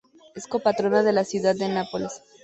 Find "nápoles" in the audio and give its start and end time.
1.69-2.23